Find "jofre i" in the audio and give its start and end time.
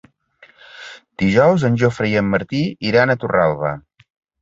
1.83-2.19